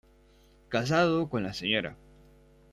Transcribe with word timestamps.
Casado 0.67 1.29
con 1.29 1.43
la 1.43 1.53
Sra. 1.53 1.95